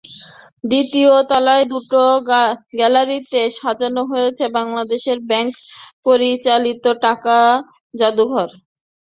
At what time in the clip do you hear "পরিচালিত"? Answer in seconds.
6.05-6.85